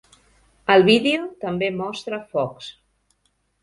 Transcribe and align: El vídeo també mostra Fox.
El 0.75 0.85
vídeo 0.87 1.29
també 1.45 1.71
mostra 1.85 2.23
Fox. 2.35 2.77